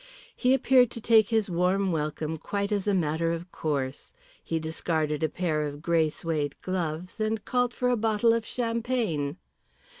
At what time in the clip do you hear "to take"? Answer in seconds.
0.97-1.29